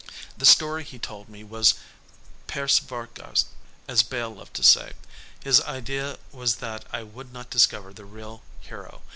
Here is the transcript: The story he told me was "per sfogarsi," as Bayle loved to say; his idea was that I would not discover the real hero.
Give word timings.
The 0.35 0.47
story 0.47 0.83
he 0.83 0.97
told 0.97 1.29
me 1.29 1.43
was 1.43 1.75
"per 2.47 2.65
sfogarsi," 2.65 3.45
as 3.87 4.01
Bayle 4.01 4.33
loved 4.33 4.55
to 4.55 4.63
say; 4.63 4.93
his 5.43 5.61
idea 5.61 6.17
was 6.31 6.55
that 6.55 6.85
I 6.91 7.03
would 7.03 7.31
not 7.31 7.51
discover 7.51 7.93
the 7.93 8.05
real 8.05 8.41
hero. 8.61 9.03